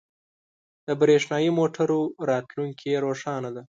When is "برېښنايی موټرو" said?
1.01-2.01